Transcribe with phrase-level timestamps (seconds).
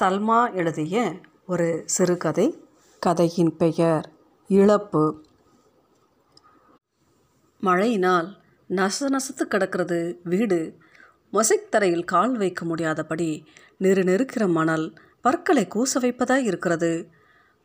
[0.00, 2.64] சல்மா எழுதிய ஒரு சிறுகதை
[2.98, 4.12] கதையின் பெயர்
[4.48, 5.24] இழப்பு.
[7.60, 8.36] மழையினால்
[8.68, 10.76] நச நசத்து கிடக்கிறது வீடு.
[11.32, 13.44] மொசைக் தரையில் கால் வைக்க முடியாதபடி
[13.80, 17.08] நெரு நெருக்கிற மணல் பற்களை கூச வைப்பதாய் இருக்கிறது.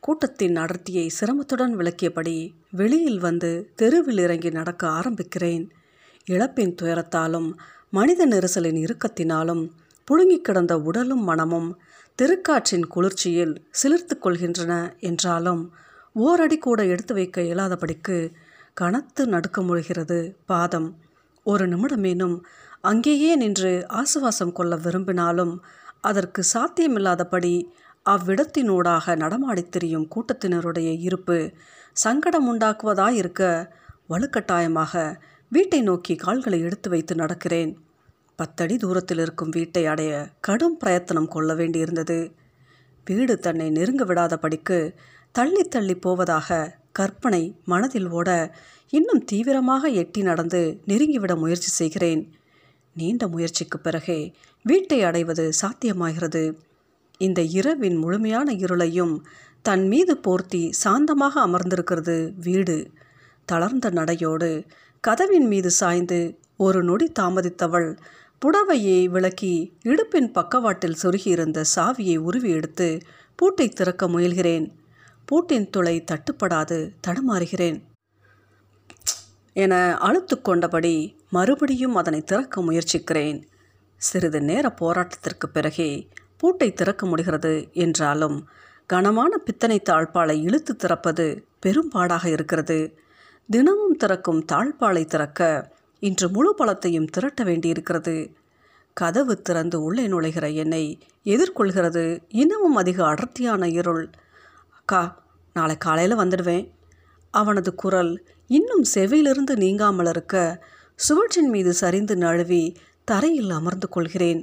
[0.00, 5.70] கூட்டத்தின் அடர்த்தியை சிரமத்துடன் விளக்கியபடி வெளியில் வந்து தெருவில் இறங்கி நடக்க ஆரம்பிக்கிறேன்.
[6.26, 7.52] இழப்பின் துயரத்தாலும்
[7.90, 9.70] மனித நெரிசலின் இறுக்கத்தினாலும்
[10.04, 11.80] புழுங்கிக் கிடந்த உடலும் மனமும்
[12.22, 15.62] திருக்காற்றின் குளிர்ச்சியில் சிலிர்த்து கொள்கின்றன என்றாலும்
[16.14, 18.32] ஓரடி கூட எடுத்து வைக்க இயலாதபடிக்கு
[18.74, 20.96] கனத்து நடுக்க முழுகிறது பாதம்.
[21.44, 22.36] ஒரு நிமிடமேனும்
[22.80, 25.64] அங்கேயே நின்று ஆசுவாசம் கொள்ள விரும்பினாலும்
[26.00, 27.64] அதற்கு சாத்தியமில்லாதபடி
[28.04, 31.52] அவ்விடத்தினூடாக நடமாடித் திரியும் கூட்டத்தினருடைய இருப்பு
[31.92, 33.42] சங்கடம் உண்டாக்குவதாயிருக்க
[34.08, 35.14] வலுக்கட்டாயமாக
[35.48, 37.72] வீட்டை நோக்கி கால்களை எடுத்து வைத்து நடக்கிறேன்.
[38.36, 42.32] பத்தடி தூரத்தில் இருக்கும் வீட்டை அடைய கடும் பிரயத்தனம் கொள்ள வேண்டியிருந்தது.
[43.04, 44.94] வீடு தன்னை நெருங்க விடாதபடிக்கு
[45.32, 48.54] தள்ளி தள்ளி போவதாக கற்பனை மனதில் ஓட
[48.90, 52.32] இன்னும் தீவிரமாக எட்டி நடந்து நெருங்கிவிட முயற்சி செய்கிறேன்.
[52.94, 54.32] நீண்ட முயற்சிக்கு பிறகே
[54.62, 56.54] வீட்டை அடைவது சாத்தியமாகிறது.
[57.18, 59.14] இந்த இரவின் முழுமையான இருளையும்
[59.62, 62.90] தன் மீது போர்த்தி சாந்தமாக அமர்ந்திருக்கிறது வீடு.
[63.46, 64.64] தளர்ந்த நடையோடு
[65.00, 67.96] கதவின் மீது சாய்ந்து ஒரு நொடி தாமதித்தவள்
[68.42, 73.00] புடவையை விளக்கி இடுப்பின் பக்கவாட்டில் சொருகியிருந்த சாவியை உருவி எடுத்து
[73.36, 74.70] பூட்டை திறக்க முயல்கிறேன்.
[75.24, 77.78] பூட்டின் துளை தட்டுப்படாது தடுமாறுகிறேன்.
[79.52, 83.48] என அழுத்து கொண்டபடி மறுபடியும் அதனை திறக்க முயற்சிக்கிறேன்.
[83.96, 88.48] சிறிது நேர போராட்டத்திற்கு பிறகே பூட்டை திறக்க முடிகிறது என்றாலும்
[88.86, 91.26] கனமான பித்தனை தாழ்பாலை இழுத்து திறப்பது
[91.66, 92.98] பெரும்பாடாக இருக்கிறது.
[93.50, 95.72] தினமும் திறக்கும் தாழ்பாலை திறக்க
[96.04, 98.14] இன்று முழு பழத்தையும் திரட்ட வேண்டியிருக்கிறது.
[98.96, 102.04] கதவு திறந்து உள்ளே நுழைகிற என்னை எதிர்கொள்கிறது.
[102.28, 104.10] இன்னமும் அதிக அடர்த்தியான இருள்.
[104.70, 105.02] அக்கா
[105.54, 106.66] நாளை காலையில் வந்துடுவேன்.
[107.30, 108.12] அவனது குரல்
[108.46, 110.34] இன்னும் செவியிலிருந்து நீங்காமல் இருக்க
[110.96, 114.42] சுவற்றின் மீது சரிந்து நழுவி தரையில் அமர்ந்து கொள்கிறேன்.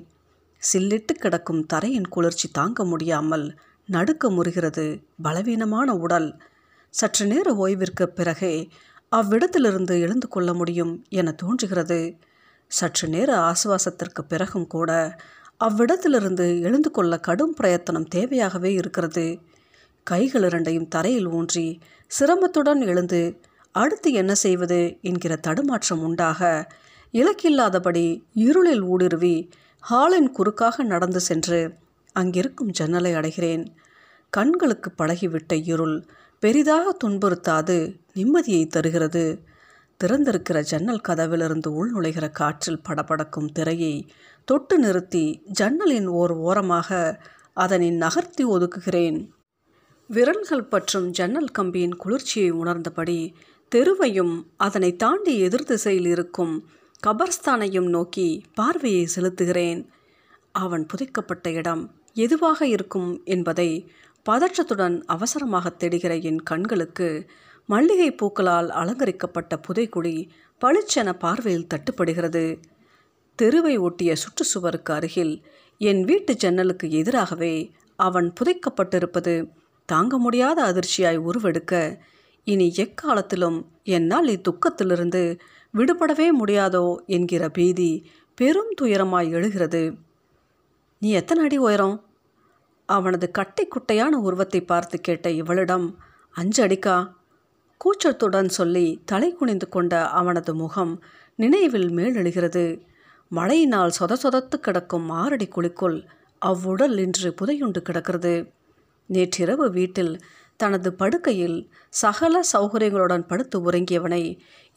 [0.73, 3.45] சில்லிட்டு கிடக்கும் தரையின் குளிர்ச்சி தாங்க முடியாமல்
[3.87, 4.85] நடுக்க முறுகிறது
[5.21, 6.29] பலவீனமான உடல்.
[6.89, 8.55] சற்று நேர ஓய்விற்கு பிறகே
[9.11, 12.17] அவ்விடத்திலிருந்து எழுந்து கொள்ள முடியும் என தோன்றுகிறது.
[12.71, 14.91] சற்று நேர ஆசுவாசத்திற்கு பிறகும் கூட
[15.57, 19.25] அவ்விடத்திலிருந்து எழுந்து கொள்ள கடும் பிரயத்தனம் தேவையாகவே இருக்கிறது.
[20.07, 21.79] கைகள் இரண்டையும் தரையில் ஊன்றி
[22.11, 23.21] சிரமத்துடன் எழுந்து
[23.75, 26.69] அடுத்து என்ன செய்வது என்கிற தடுமாற்றம் உண்டாக
[27.13, 29.35] இலக்கில்லாதபடி இருளில் ஊடுருவி
[29.79, 31.59] ஹாலின் குறுக்காக நடந்து சென்று
[32.15, 33.65] அங்கிருக்கும் ஜன்னலை அடைகிறேன்.
[34.29, 35.97] கண்களுக்கு பழகிவிட்ட இருள்
[36.43, 37.75] பெரிதாக துன்புறுத்தாது
[38.15, 39.23] நிம்மதியை தருகிறது.
[40.03, 43.95] திறந்திருக்கிற ஜன்னல் கதவிலிருந்து உள் நுழைகிற காற்றில் படபடக்கும் திரையை
[44.45, 46.89] தொட்டு நிறுத்தி ஜன்னலின் ஓர் ஓரமாக
[47.53, 49.19] அதனை நகர்த்தி ஒதுக்குகிறேன்.
[50.09, 53.19] விரல்கள் பற்றும் ஜன்னல் கம்பியின் குளிர்ச்சியை உணர்ந்தபடி
[53.71, 56.55] தெருவையும் அதனை தாண்டி எதிர் திசையில் இருக்கும்
[57.07, 59.81] கபர்ஸ்தானையும் நோக்கி பார்வையை செலுத்துகிறேன்.
[60.51, 63.69] அவன் புதைக்கப்பட்ட இடம் எதுவாக இருக்கும் என்பதை
[64.29, 67.29] பதற்றத்துடன் அவசரமாக தேடுகிற என் கண்களுக்கு
[67.65, 70.29] மல்லிகை பூக்களால் அலங்கரிக்கப்பட்ட புதைக்குடி
[70.61, 72.59] பளிச்சென பார்வையில் தட்டுப்படுகிறது.
[73.35, 75.45] தெருவை ஒட்டிய சுற்றுச்சுவருக்கு அருகில்
[75.77, 79.47] என் வீட்டு ஜன்னலுக்கு எதிராகவே அவன் புதைக்கப்பட்டிருப்பது
[79.85, 82.01] தாங்க முடியாத அதிர்ச்சியாய் உருவெடுக்க
[82.43, 85.39] இனி எக்காலத்திலும் என்னால் இத்துக்கத்திலிருந்து
[85.73, 89.95] விடுபடவே முடியாதோ என்கிற பீதி பெரும் துயரமாய் எழுகிறது.
[90.99, 92.10] நீ எத்தனை அடி உயரம்?
[92.91, 95.87] அவனது கட்டை குட்டையான உருவத்தை பார்த்து கேட்ட இவளிடம்
[96.35, 96.97] அஞ்சடிக்கா?
[97.81, 100.93] கூச்சத்துடன் சொல்லி தலை குனிந்து கொண்ட அவனது முகம்
[101.39, 102.65] நினைவில் மேலெழுகிறது.
[103.31, 105.97] மழையினால் சொத சொதத்து கிடக்கும் ஆறடி குழிக்குள்
[106.41, 108.33] அவ்வுடல் இன்று புதையுண்டு கிடக்கிறது.
[109.09, 110.13] நேற்றிரவு வீட்டில்
[110.59, 111.57] தனது படுக்கையில்
[111.93, 114.23] சகல சௌகரியங்களுடன் படுத்து உறங்கியவனை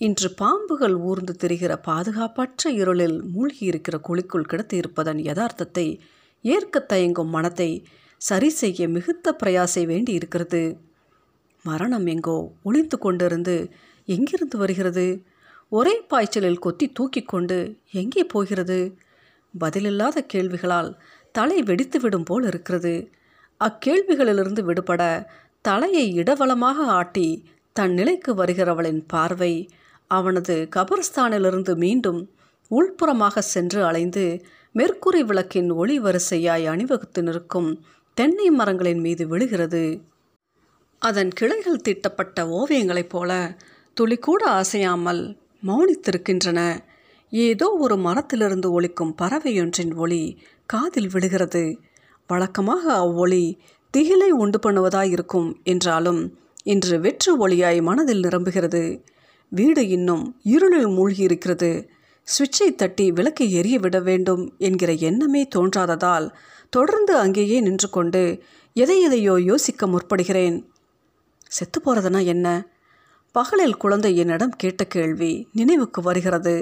[0.01, 5.87] இன்று பாம்புகள் ஊர்ந்து திரிகிற பாதுகாப்பற்ற இருளில் மூழ்கியிருக்கிற குழிக்குள் கிடத்தியிருப்பதன் யதார்த்தத்தை
[6.45, 7.71] ஏற்க தயங்கும் மனத்தை
[8.25, 10.63] சரி செய்ய மிகுத்த பிரயாசை வேண்டி இருக்கிறது
[11.65, 13.57] மரணம் எங்கோ ஒளிந்து கொண்டிருந்து
[14.09, 15.07] எங்கிருந்து வருகிறது?
[15.72, 17.59] ஒரே பாய்ச்சலில் கொத்தி தூக்கி கொண்டு
[17.93, 18.78] எங்கே போகிறது?
[19.54, 20.91] பதிலில்லாத கேள்விகளால்
[21.34, 22.95] தலை வெடித்துவிடும் போல் இருக்கிறது.
[23.60, 25.03] அக்கேள்விகளிலிருந்து விடுபட
[25.65, 27.28] தலையை இடவளமாக ஆட்டி
[27.77, 29.53] தன் நிலைக்கு வருகிறவளின் பார்வை
[30.10, 32.21] அவனது கபர்ஸ்தானிலிருந்து மீண்டும்
[32.71, 34.25] உள்புறமாக சென்று அலைந்து
[34.75, 37.71] மெர்க்குரி விளக்கின் ஒளி வரிசையாய் அணிவகுத்து நிற்கும்
[38.16, 39.84] தென்னை மரங்களின் மீது விழுகிறது.
[41.03, 43.31] அதன் கிளைகள் தீட்டப்பட்ட ஓவியங்களைப் போல
[43.95, 45.22] துளி கூட அசையாமல்
[45.63, 46.61] மௌனித்திருக்கின்றன.
[47.33, 50.22] ஏதோ ஒரு மரத்திலிருந்து ஒலிக்கும் பறவையொன்றின் ஒளி
[50.66, 51.65] காதில் விழுகிறது.
[52.27, 53.45] வழக்கமாக அவ்வொளி
[53.95, 56.22] திகிலை உண்டு பண்ணுவதாய் இருக்கும் என்றாலும்
[56.65, 58.84] இன்று வெற்று ஒளியாய் மனதில் நிரம்புகிறது.
[59.53, 61.71] வீடு இன்னும் இருளில் மூழ்கி இருக்கிறது
[62.28, 66.27] சுவிட்சை தட்டி விளக்கை எரிய விட வேண்டும் என்கிற எண்ணமே தோன்றாததால்
[66.76, 68.22] தொடர்ந்து அங்கேயே நின்று கொண்டு
[68.76, 70.56] எதை எதையோ யோசிக்க முற்படுகிறேன்.
[71.48, 72.47] செத்து போகிறதுனா என்ன?
[73.34, 76.54] பகலில் குழந்தை என்னிடம் கேட்ட கேள்வி நினைவுக்கு வருகிறது.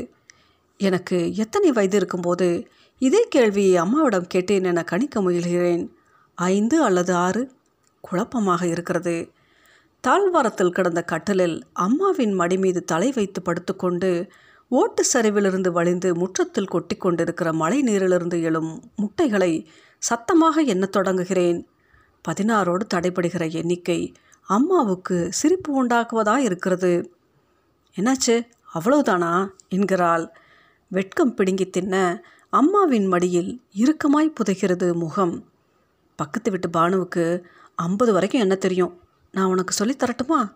[0.80, 2.48] எனக்கு எத்தனை வயது இருக்கும்போது
[3.02, 5.84] இதே கேள்வியை அம்மாவிடம் கேட்டேன் என கணிக்க முயல்கிறேன்.
[6.38, 7.42] ஐந்து அல்லது ஆறு?
[8.04, 9.16] குழப்பமாக இருக்கிறது.
[10.04, 11.56] தாழ்வாரத்தில் கிடந்த கட்டலில்
[11.86, 14.10] அம்மாவின் மடி மீது தலை வைத்து படுத்துக்கொண்டு
[14.68, 19.52] ஓட்டு சரிவிலிருந்து வழிந்து முற்றத்தில் கொட்டி கொண்டிருக்கிற மழை நீரிலிருந்து எழும் முட்டைகளை
[20.02, 21.66] சத்தமாக எண்ணத் தொடங்குகிறேன்?
[22.28, 24.12] பதினாறோடு தடைபடுகிற எண்ணிக்கை
[24.46, 27.14] அம்மாவுக்கு சிரிப்பு உண்டாக்குவதா இருக்கிறது.
[27.96, 28.46] என்னாச்சு?
[28.74, 29.48] அவ்வளவுதானா?
[29.68, 30.28] என்கிறாள்.
[30.88, 35.44] வெட்கம் பிடுங்கி தின்ன அம்மாவின் மடியில் இறுக்கமாய் புதைகிறது முகம்.
[36.16, 37.42] பக்கத்து வீட்டு பானுவுக்கு
[37.74, 39.00] ஐம்பது வரைக்கும் என்ன தெரியும்?
[39.32, 40.52] நான் உனக்கு சொல்லித் தரட்டுமா?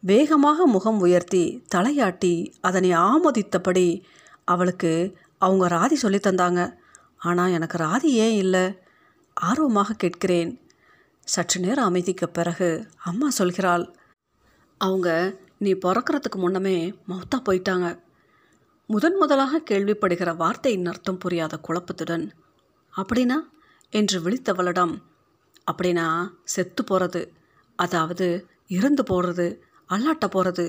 [0.00, 4.02] வேகமாக முகம் உயர்த்தி தலையாட்டி அதனை ஆமோதித்தபடி
[4.44, 6.82] அவளுக்கு அவங்க ராதி சொல்லி தந்தாங்க.
[7.24, 8.64] ஆனால் எனக்கு ராதி ஏன் இல்லை?
[9.36, 10.52] ஆர்வமாக கேட்கிறேன்.
[11.28, 12.68] சற்று நேரம் அமைதிக்கு பிறகு
[13.02, 13.84] அம்மா சொல்கிறாள்
[14.80, 15.08] அவங்க
[15.58, 16.76] நீ பிறக்கிறதுக்கு முன்னமே
[17.10, 17.86] மௌத்தா போயிட்டாங்க.
[18.88, 22.24] முதன் முதலாக கேள்விப்படுகிற வார்த்தையின் அர்த்தம் புரியாத குழப்பத்துடன்
[22.92, 23.38] அப்படின்னா?
[23.92, 24.94] என்று விழித்தவளிடம்
[25.66, 26.06] அப்படின்னா
[26.44, 27.22] செத்து போகிறது
[27.78, 28.26] அதாவது
[28.68, 29.46] இறந்து போகிறது
[29.90, 30.66] அல்லாட்ட போகிறது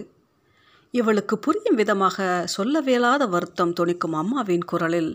[0.94, 2.18] இவளுக்கு புரியும் விதமாக
[2.56, 5.12] சொல்லவியலாத வருத்தம் துணிக்கும் அம்மாவின் குரலில்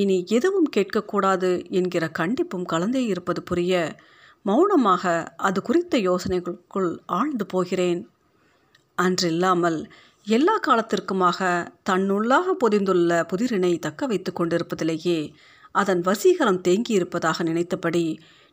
[0.00, 3.74] இனி எதுவும் கேட்கக்கூடாது என்கிற கண்டிப்பும் கலந்தே இருப்பது புரிய
[4.42, 5.04] மௌனமாக
[5.48, 8.00] அது குறித்த யோசனைகளுக்குள் ஆழ்ந்து போகிறேன்.
[8.98, 9.78] அன்றில்லாமல்
[10.26, 11.38] எல்லா காலத்திற்குமாக
[11.90, 15.18] தன்னுள்ளாக பொதிந்துள்ள புதிரினை தக்க வைத்து கொண்டிருப்பதிலேயே
[15.74, 18.04] அதன் வசீகரம் தேங்கியிருப்பதாக நினைத்தபடி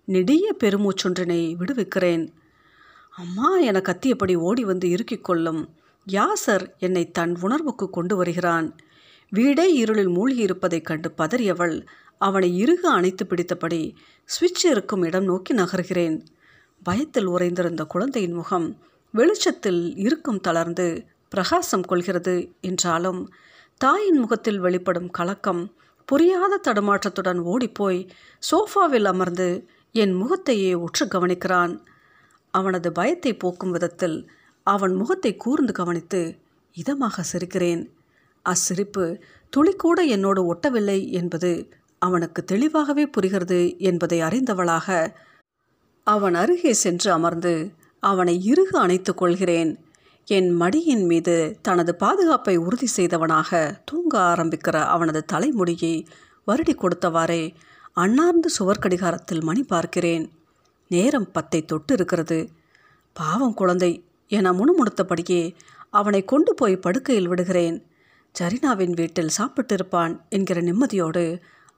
[0.08, 2.24] நெடிய பெருமூச்சொன்றினை விடுவிக்கிறேன்.
[3.14, 5.62] அம்மா என கத்தியபடி ஓடி வந்து இறுக்கிக் கொள்ளும்
[6.08, 8.68] யாசர் என்னை தன் உணர்வுக்கு கொண்டு வருகிறான்.
[9.34, 11.88] வீடே இருளில் மூழ்கி இருப்பதைக் கண்டு பதறியவள்
[12.18, 13.96] அவனை இறுக அணைத்து பிடித்தபடி
[14.26, 16.18] சுவிட்ச் இருக்கும் இடம் நோக்கி நகர்கிறேன்.
[16.84, 18.80] பயத்தில் உறைந்திருந்த குழந்தையின் முகம்
[19.12, 23.22] வெளிச்சத்தில் இருக்கும் தளர்ந்து பிரகாசம் கொள்கிறது என்றாலும்
[23.78, 25.74] தாயின் முகத்தில் வெளிப்படும் கலக்கம்
[26.06, 28.10] புரியாத தடுமாற்றத்துடன் ஓடிப்போய்
[28.52, 31.80] சோஃபாவில் அமர்ந்து என் முகத்தையே உற்று கவனிக்கிறான்.
[32.52, 34.32] அவனது பயத்தை போக்கும் விதத்தில்
[34.64, 36.38] அவன் முகத்தை கூர்ந்து கவனித்து
[36.76, 37.84] இதமாக சிரிக்கிறேன்.
[38.46, 39.22] அச்சிரிப்பு
[39.54, 45.16] துளிக்கூட என்னோடு ஒட்டவில்லை என்பது அவனுக்கு தெளிவாகவே புரிகிறது என்பதை அறிந்தவளாக
[46.04, 49.80] அவன் அருகே சென்று அமர்ந்து அவனை இறுக அணைத்து கொள்கிறேன்.
[50.26, 56.08] என் மடியின் மீது தனது பாதுகாப்பை உறுதி செய்தவனாக தூங்க ஆரம்பிக்கிற அவனது தலைமுடியை
[56.48, 57.54] வருடி கொடுத்தவாறே
[57.94, 60.32] அண்ணார்ந்து சுவர்கடிகாரத்தில் மணி பார்க்கிறேன்.
[60.88, 62.50] நேரம் பத்தை தொட்டு இருக்கிறது
[63.14, 65.56] பாவம் குழந்தை என முணுமுணுத்தபடியே
[65.90, 67.91] அவனை கொண்டு போய் படுக்கையில் விடுகிறேன்.
[68.36, 71.24] ஜரினாவின் வீட்டில் சாப்பிட்டிருப்பான் என்கிற நிம்மதியோடு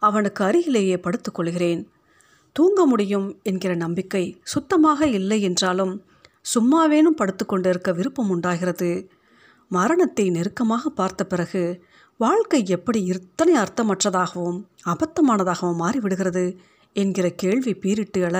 [0.02, 1.82] அவனுக்கு அருகிலேயே படுத்துக்கொள்கிறேன்
[2.56, 5.94] தூங்க முடியும் என்கிற நம்பிக்கை சுத்தமாக இல்லை என்றாலும்
[6.54, 9.10] சும்மாவேனும் படுத்துக்கொண்டிருக்க விருப்பம் உண்டாகிறது.
[9.68, 11.64] மரணத்தை நெருக்கமாக பார்த்த பிறகு
[12.18, 16.46] வாழ்க்கை எப்படி இத்தனை அர்த்தமற்றதாகவும் அபத்தமானதாகவும் மாறிவிடுகிறது
[16.96, 18.38] என்கிற கேள்வி பீரிட்டு எழ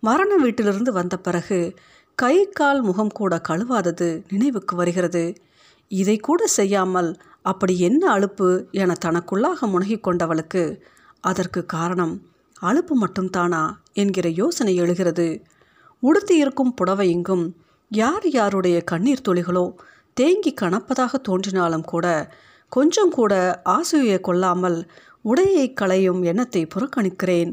[0.00, 1.58] மரண வீட்டிலிருந்து வந்த பிறகு
[2.14, 5.24] கை கால் முகம் கூட கழுவாதது நினைவுக்கு வருகிறது.
[5.90, 7.10] இதை கூட செய்யாமல்
[7.44, 10.80] அப்படி என்ன அலுப்பு என தனக்குள்ளாக முனகிக் கொண்டவளுக்கு
[11.20, 12.14] அதற்கு காரணம்
[12.60, 15.42] அலுப்பு மட்டும்தானா என்கிற யோசனை எழுகிறது.
[16.02, 17.56] உடுத்தியிருக்கும் புடவை இங்கும்
[17.88, 19.74] யார் யாருடைய கண்ணீர் துளிகளோ
[20.14, 22.36] தேங்கி கணப்பதாக தோன்றினாலும் கூட
[22.68, 24.90] கொஞ்சம் கூட ஆசையை கொள்ளாமல்
[25.24, 27.50] உடையை களையும் எண்ணத்தை புறக்கணிக்கிறேன்.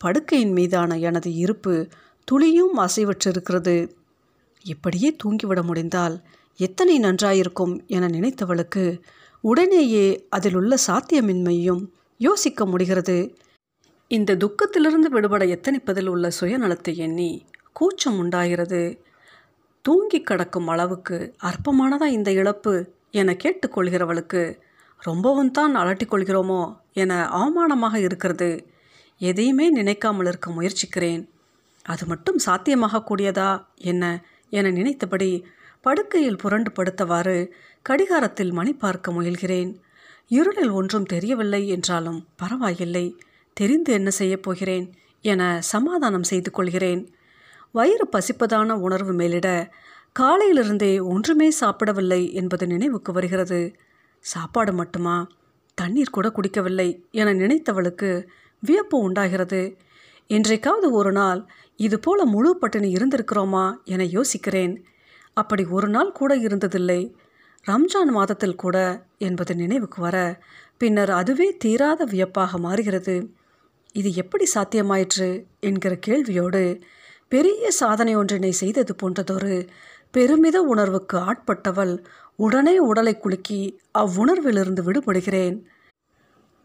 [0.00, 1.74] படுக்கையின் மீதான எனது இருப்பு
[2.24, 3.76] துளியும் அசைவற்றிருக்கிறது.
[4.64, 6.16] இப்படியே தூங்கிவிட முடிந்தால்
[6.56, 8.84] எத்தனை நன்றாயிருக்கும் என நினைத்தவளுக்கு
[9.44, 11.82] உடனேயே அதில் உள்ள சாத்தியமின்மையும்
[12.20, 13.18] யோசிக்க முடிகிறது.
[14.10, 17.30] இந்த துக்கத்திலிருந்து விடுபட எத்தனிப்பதில் உள்ள சுயநலத்தை எண்ணி
[17.72, 18.82] கூச்சம் உண்டாகிறது.
[19.84, 22.72] தூங்கி கிடக்கும் அளவுக்கு அற்பமானதா இந்த இழப்பு
[23.10, 24.42] என கேட்டுக்கொள்கிறவளுக்கு
[25.02, 28.50] ரொம்பவும் தான் அலட்டிக்கொள்கிறோமோ என அவமானமாக இருக்கிறது.
[29.20, 31.22] எதையுமே நினைக்காமல் இருக்க முயற்சிக்கிறேன்.
[31.82, 34.04] அது மட்டும் சாத்தியமாகக்கூடியதா என்ன
[34.50, 35.30] என நினைத்தபடி
[35.80, 37.38] படுக்கையில் புரண்டு படுத்தவாறு
[37.82, 39.80] கடிகாரத்தில் மணி பார்க்க முயல்கிறேன்.
[40.28, 43.18] இருளில் ஒன்றும் தெரியவில்லை என்றாலும் பரவாயில்லை
[43.52, 47.14] தெரிந்து என்ன செய்யப் போகிறேன் என சமாதானம் செய்து கொள்கிறேன்.
[47.72, 49.72] வயிறு பசிப்பதான உணர்வு மேலிட
[50.20, 53.76] காலையிலிருந்தே ஒன்றுமே சாப்பிடவில்லை என்பது நினைவுக்கு வருகிறது.
[54.20, 55.28] சாப்பாடு மட்டுமா?
[55.74, 58.26] தண்ணீர் கூட குடிக்கவில்லை என நினைத்தவளுக்கு
[58.60, 59.76] வியப்பு உண்டாகிறது.
[60.26, 64.84] என்றைக்காவது ஒரு நாள் இது போல முழு பட்டினி இருந்திருக்கிறோமா என யோசிக்கிறேன்.
[65.34, 67.14] அப்படி ஒரு நாள் கூட இருந்ததில்லை.
[67.66, 68.76] ரம்ஜான் மாதத்தில் கூட
[69.18, 70.16] என்பது நினைவுக்கு வர
[70.78, 73.16] பின்னர் அதுவே தீராத வியப்பாக மாறுகிறது.
[73.92, 75.28] இது எப்படி சாத்தியமாயிற்று
[75.60, 76.62] என்கிற கேள்வியோடு
[77.28, 79.56] பெரிய சாதனை ஒன்றினை செய்தது போன்றதொரு
[80.10, 81.94] பெருமித உணர்வுக்கு ஆட்பட்டவள்
[82.36, 83.60] உடனே உடலை குலுக்கி
[83.98, 85.56] அவ்வுணர்விலிருந்து விடுபடுகிறேன்.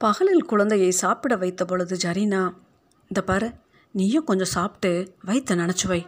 [0.01, 2.41] பகலில் குழந்தையை சாப்பிட வைத்த பொழுது ஜரீனா
[3.11, 3.49] இந்த பாரு
[3.95, 4.91] நீயும் கொஞ்சம் சாப்பிட்டு
[5.25, 6.01] வயிற்ற நினச்சி வை.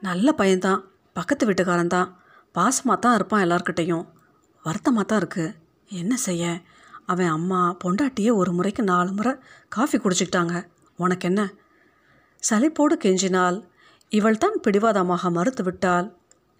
[0.00, 0.82] நல்ல பையன்தான்
[1.16, 2.10] பக்கத்து வீட்டுக்காரன் தான்
[2.54, 4.04] பாசமாக தான் இருப்பான் எல்லார்கிட்டையும்.
[4.64, 5.54] வருத்தமாக தான் இருக்குது
[5.90, 6.44] என்ன செய்ய?
[7.06, 9.32] அவன் அம்மா பொண்டாட்டியே ஒரு முறைக்கு நாலு முறை
[9.68, 10.54] காஃபி குடிச்சிக்கிட்டாங்க.
[10.98, 11.42] உனக்கு என்ன
[12.42, 13.58] சலிப்போடு கெஞ்சினால்
[14.12, 16.08] இவள் தான் பிடிவாதமாக மறுத்துவிட்டால்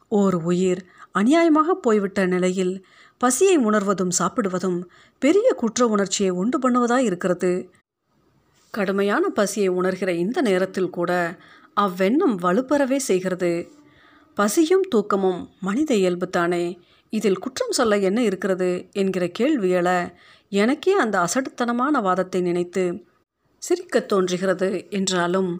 [0.09, 0.83] ஓர் உயிர்
[1.15, 2.75] அநியாயமாக போய்விட்ட நிலையில்
[3.21, 4.79] பசியை உணர்வதும் சாப்பிடுவதும்
[5.23, 7.53] பெரிய குற்ற உணர்ச்சியை உண்டு பண்ணுவதாய் இருக்கிறது.
[8.75, 11.13] கடுமையான பசியை உணர்கிற இந்த நேரத்தில் கூட
[11.77, 13.53] அவ்வெண்ணம் வலுப்பெறவே செய்கிறது.
[14.35, 16.65] பசியும் தூக்கமும் மனித இயல்புத்தானே.
[17.15, 19.89] இதில் குற்றம் சொல்ல என்ன இருக்கிறது என்கிற கேள்வியல
[20.53, 22.85] எனக்கே அந்த அசட்டுத்தனமான வாதத்தை நினைத்து
[23.63, 25.51] சிரிக்கத் தோன்றுகிறது என்றாலும்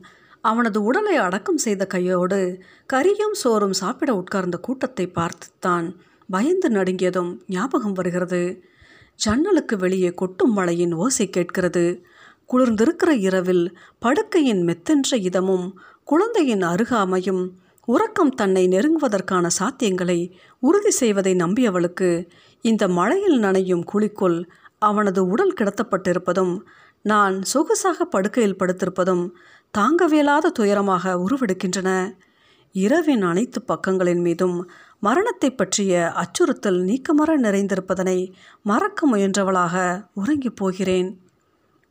[0.45, 2.41] அவனது உடலை அடக்கம் செய்த கையோடு
[2.93, 5.87] கரியும் சோறும் சாப்பிட உட்கார்ந்த கூட்டத்தை பார்த்துத்தான்
[6.29, 8.43] பயந்து நடுங்கியதும் ஞாபகம் வருகிறது.
[9.19, 11.85] ஜன்னலுக்கு வெளியே கொட்டும் மழையின் ஓசை கேட்கிறது.
[12.49, 13.65] குளிர்ந்திருக்கிற இரவில்
[14.03, 15.67] படுக்கையின் மெத்தென்ற இதமும்
[16.05, 17.43] குழந்தையின் அருகாமையும்
[17.85, 22.29] உறக்கம் தன்னை நெருங்குவதற்கான சாத்தியங்களை உறுதி செய்வதை நம்பியவளுக்கு
[22.61, 24.39] இந்த மழையில் நனையும் குழிக்குள்
[24.79, 26.55] அவனது உடல் கிடத்தப்பட்டிருப்பதும்
[27.03, 29.25] நான் சொகுசாக படுக்கையில் படுத்திருப்பதும்
[29.79, 31.91] தாங்கவியலாத துயரமாக உருவெடுக்கின்றன.
[32.73, 41.11] இரவின் அனைத்து பக்கங்களின் மீதும் மரணத்தை பற்றிய அச்சுறுத்தல் நீக்கமர நிறைந்திருப்பதனை மறக்க முயன்றவளாக உறங்கிப் போகிறேன்.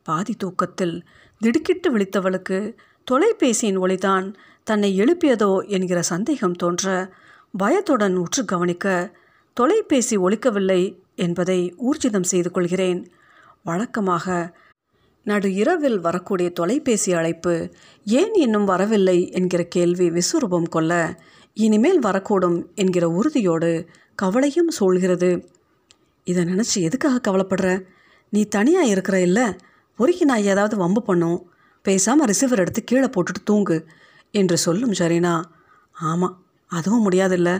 [0.02, 0.96] பாதி தூக்கத்தில்
[1.40, 2.58] திடுக்கிட்டு விழித்தவளுக்கு
[3.06, 4.26] தொலைபேசியின் ஒளிதான்
[4.66, 7.12] தன்னை எழுப்பியதோ என்கிற சந்தேகம் தோன்ற
[7.56, 9.14] பயத்துடன் உற்று கவனிக்க
[9.54, 13.00] தொலைபேசி ஒழிக்கவில்லை என்பதை ஊர்ஜிதம் செய்து கொள்கிறேன்.
[13.62, 14.54] வழக்கமாக
[15.22, 17.70] நடு இரவில் வரக்கூடிய தொலைபேசி அழைப்பு
[18.04, 20.92] ஏன் இன்னும் வரவில்லை என்கிற கேள்வி விஸ்வரூபம் கொள்ள
[21.52, 25.30] இனிமேல் வரக்கூடும் என்கிற உறுதியோடு கவலையும் சூழ்கிறது.
[26.24, 27.86] இதை நினச்சி எதுக்காக கவலைப்படுற?
[28.28, 29.46] நீ தனியாக இருக்கிற இல்லை?
[29.98, 31.38] பொறுக்கி நான் ஏதாவது வம்பு பண்ணும்.
[31.82, 33.86] பேசாமல் ரிசீவர் எடுத்து கீழே போட்டுட்டு தூங்கு.
[34.40, 35.34] என்று சொல்லும் சரினா
[35.96, 36.36] ஆமாம்
[36.70, 37.50] அதுவும் முடியாதில்ல.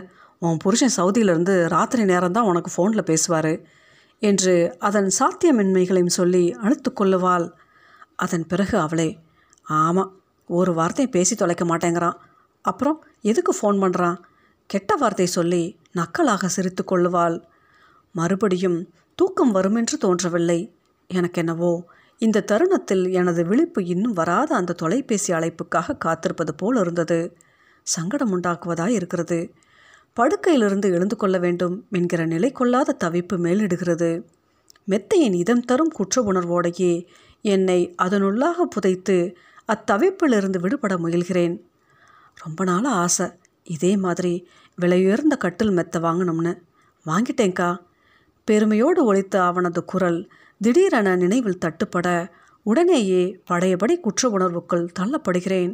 [0.41, 3.53] உன் புருஷன் சவுதியிலிருந்து ராத்திரி நேரம்தான் உனக்கு ஃபோனில் பேசுவார்
[4.21, 7.47] என்று அதன் சாத்தியமின்மைகளையும் சொல்லி அழுத்து கொள்ளுவாள்.
[8.15, 9.09] அதன் பிறகு அவளே
[9.81, 10.11] ஆமாம்
[10.49, 12.17] ஒரு வார்த்தை பேசி தொலைக்க மாட்டேங்கிறான்.
[12.65, 14.17] அப்புறம் எதுக்கு ஃபோன் பண்ணுறான்
[14.69, 15.63] கெட்ட வார்த்தை சொல்லி
[15.99, 17.37] நக்கலாக சிரித்து கொள்ளுவாள்.
[18.15, 18.79] மறுபடியும்
[19.19, 20.59] தூக்கம் வருமென்று தோன்றவில்லை.
[21.09, 21.73] எனக்கென்னவோ
[22.17, 27.37] இந்த தருணத்தில் எனது விழிப்பு இன்னும் வராத அந்த தொலைபேசி அழைப்புக்காக காத்திருப்பது போல் இருந்தது.
[27.83, 29.51] சங்கடம் உண்டாக்குவதாய் இருக்கிறது.
[30.13, 34.23] படுக்கையிலிருந்து எழுந்து கொள்ள வேண்டும் என்கிற நிலை கொள்ளாத தவிப்பு மேலிடுகிறது.
[34.89, 37.05] மெத்தையின் இதம் தரும் குற்ற உணர்வோடையே
[37.41, 39.37] என்னை அதனுள்ளாக புதைத்து
[39.73, 41.61] அத்தவிப்பிலிருந்து விடுபட முயல்கிறேன்.
[42.35, 43.27] ரொம்ப நாள் ஆசை.
[43.63, 44.47] இதே மாதிரி
[44.81, 46.57] விலையுயர்ந்த கட்டில் மெத்த வாங்கணும்னு.
[47.05, 47.77] வாங்கிட்டேங்க்கா
[48.43, 50.29] பெருமையோடு ஒழித்த அவனது குரல்
[50.61, 52.07] திடீரென நினைவில் தட்டுப்பட
[52.63, 55.73] உடனேயே பழையபடி குற்ற உணர்வுக்குள் தள்ளப்படுகிறேன்.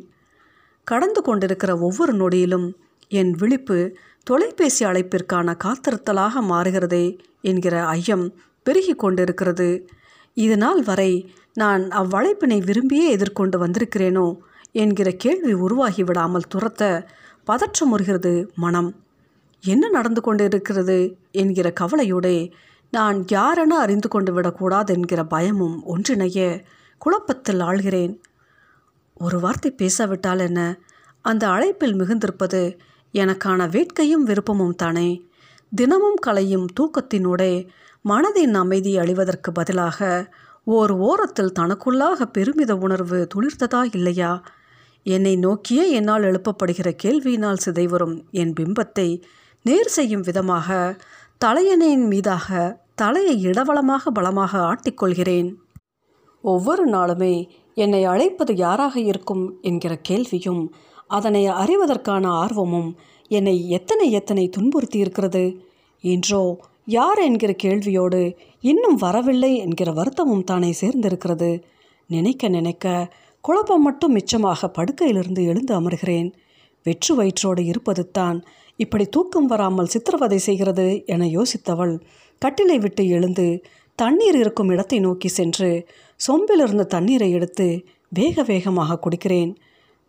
[0.84, 2.68] கடந்து கொண்டிருக்கிற ஒவ்வொரு நொடியிலும்
[3.08, 7.06] என் விழிப்பு தொலைபேசி அழைப்பிற்கான காத்திருத்தலாக மாறுகிறதே
[7.42, 8.26] என்கிற ஐயம்
[8.64, 9.88] பெருகி கொண்டிருக்கிறது.
[10.34, 11.12] இது நாள் வரை
[11.54, 14.38] நான் அவ்வழைப்பினை விரும்பியே எதிர்கொண்டு வந்திருக்கிறேனோ
[14.72, 17.06] என்கிற கேள்வி உருவாகி விடாமல் துரத்த
[17.48, 18.92] பதற்றமுறுகிறது மனம்.
[19.64, 21.00] என்ன நடந்து கொண்டிருக்கிறது
[21.32, 22.52] என்கிற கவலையோடே
[22.94, 26.66] நான் யாரென அறிந்து கொண்டு விடக்கூடாது என்கிற பயமும் ஒன்றிணைய
[26.98, 28.20] குழப்பத்தில் ஆழ்கிறேன்
[29.14, 30.80] ஒரு வார்த்தை பேசாவிட்டால் என்ன?
[31.22, 32.78] அந்த அழைப்பில் மிகுந்திருப்பது
[33.14, 35.30] எனக்கான வேட்கையும் விருப்பமும் தானே.
[35.76, 37.68] தினமும் கலையும் தூக்கத்தினூடே
[38.10, 40.30] மனதின் அமைதி அழிவதற்கு பதிலாக
[40.64, 44.44] ஓர் ஓரத்தில் தனக்குள்ளாக பெருமித உணர்வு துளிர்த்ததா இல்லையா?
[45.04, 49.22] என்னை நோக்கியே என்னால் எழுப்பப்படுகிற கேள்வியினால் சிதைவரும் என் பிம்பத்தை
[49.64, 50.98] நேர் செய்யும் விதமாக
[51.46, 55.50] தலையணையின் மீதாக தலையை இடவளமாக பலமாக ஆட்டிக்கொள்கிறேன்.
[56.44, 57.36] ஒவ்வொரு நாளுமே
[57.78, 60.64] என்னை அழைப்பது யாராக இருக்கும் என்கிற கேள்வியும்
[61.08, 62.90] அதனை அறிவதற்கான ஆர்வமும்
[63.32, 65.44] என்னை எத்தனை எத்தனை துன்புறுத்தி இருக்கிறது
[66.04, 66.44] இன்றோ
[66.88, 68.22] யார் என்கிற கேள்வியோடு
[68.64, 71.52] இன்னும் வரவில்லை என்கிற வருத்தமும் தானே சேர்ந்திருக்கிறது.
[72.10, 72.86] நினைக்க நினைக்க
[73.44, 76.30] குழப்பம் மட்டும் மிச்சமாக படுக்கையிலிருந்து எழுந்து அமர்கிறேன்.
[76.86, 78.38] வெற்று வயிற்றோடு இருப்பது தான்
[78.80, 81.94] இப்படி தூக்கம் வராமல் சித்திரவதை செய்கிறது என யோசித்தவள்
[82.42, 83.48] கட்டிலை விட்டு எழுந்து
[83.96, 85.70] தண்ணீர் இருக்கும் இடத்தை நோக்கி சென்று
[86.20, 87.68] சொம்பிலிருந்த தண்ணீரை எடுத்து
[88.10, 89.52] வேக வேகமாக குடிக்கிறேன்.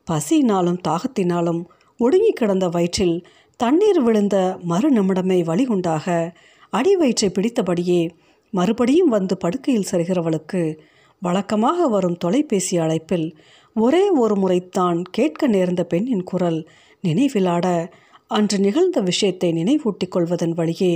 [0.06, 1.60] பசியினாலும் தாகத்தினாலும்
[2.00, 3.16] ஒடுங்கி கிடந்த வயிற்றில்
[3.56, 6.32] தண்ணீர் விழுந்த மறு நிமிடமே வழிகுண்டாக
[6.72, 8.00] அடி வயிற்றை பிடித்தபடியே
[8.52, 10.62] மறுபடியும் வந்து படுக்கையில் சரிகிறவளுக்கு
[11.22, 13.26] வழக்கமாக வரும் தொலைபேசி அழைப்பில்
[13.76, 16.60] ஒரே ஒரு முறைத்தான் கேட்க நேர்ந்த பெண்ணின் குரல்
[17.04, 17.66] நினைவிலாட
[18.30, 20.94] அன்று நிகழ்ந்த விஷயத்தை நினைவூட்டிக் கொள்வதன் வழியே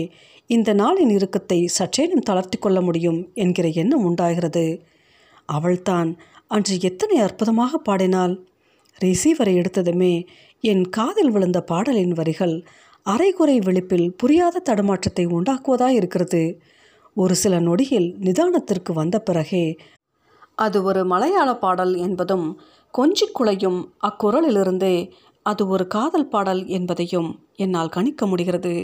[0.51, 4.67] இந்த நாளின் இறுக்கத்தை சற்றேனும் தளர்த்தி கொள்ள முடியும் என்கிற எண்ணம் உண்டாகிறது.
[5.49, 6.11] அவள்தான்
[6.47, 8.35] அன்று எத்தனை அற்புதமாக பாடினாள்.
[9.01, 10.15] ரிசீவரை எடுத்ததுமே
[10.65, 12.55] என் காதில் விழுந்த பாடலின் வரிகள்
[13.07, 16.43] அரைகுறை விழிப்பில் புரியாத தடுமாற்றத்தை உண்டாக்குவதாக இருக்கிறது.
[17.17, 19.67] ஒரு சில நொடியில் நிதானத்திற்கு வந்த பிறகே
[20.55, 22.47] அது ஒரு மலையாள பாடல் என்பதும்
[22.95, 24.97] கொஞ்சிக் குலையும் அக்குரலிலிருந்தே
[25.47, 28.75] அது ஒரு காதல் பாடல் என்பதையும் என்னால் கணிக்க முடிகிறது.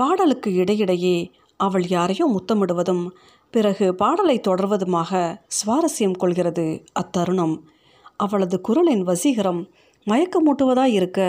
[0.00, 1.16] பாடலுக்கு இடையிடையே
[1.60, 3.04] அவள் யாரையோ முத்தமிடுவதும்
[3.54, 5.20] பிறகு பாடலை தொடர்வதுமாக
[5.58, 6.66] சுவாரஸ்யம் கொள்கிறது
[7.00, 7.54] அத்தருணம்.
[8.16, 9.60] அவளது குரலின் வசீகரம்
[10.06, 11.20] மயக்கமூட்டுவதாய் இருக்க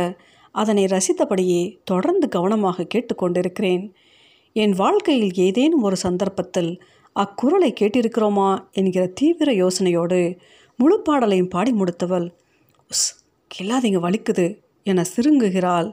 [0.55, 3.83] அதனை ரசித்தபடியே தொடர்ந்து கவனமாக கேட்டுக்கொண்டிருக்கிறேன்
[4.53, 6.71] என் வாழ்க்கையில் ஏதேனும் ஒரு சந்தர்ப்பத்தில்
[7.15, 10.19] அக்குரலை கேட்டிருக்கிறோமா என்கிற தீவிர யோசனையோடு
[10.79, 12.27] முழு பாடலையும் பாடி முடித்தவள்
[12.91, 13.07] உஸ்
[13.51, 14.45] கில்லாதீங்க வலிக்குது
[14.83, 15.89] என சிறுங்குகிறாள்.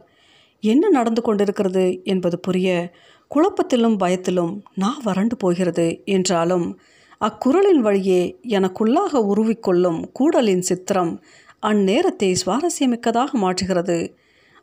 [0.60, 2.92] என்ன நடந்து கொண்டிருக்கிறது என்பது புரிய
[3.30, 6.78] குழப்பத்திலும் பயத்திலும் நான் வறண்டு போகிறது என்றாலும்
[7.18, 11.22] அக்குரலின் வழியே எனக்குள்ளாக உருவிக்கொள்ளும் கூடலின் சித்திரம்
[11.66, 14.14] அந்நேரத்தை சுவாரஸ்யமிக்கதாக மாற்றுகிறது.